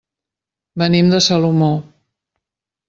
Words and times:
Venim 0.83 1.13
de 1.13 1.21
Salomó. 1.27 1.71